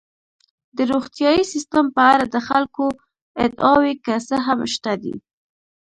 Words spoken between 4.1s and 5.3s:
څه هم شته دي.